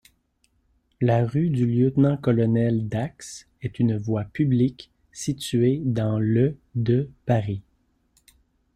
[0.99, 7.61] La rue du Lieutenant-Colonel-Dax est une voie publique située dans le de Paris.